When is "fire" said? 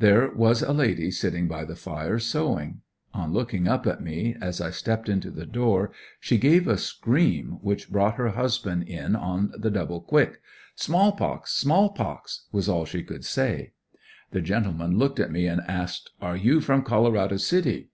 1.76-2.18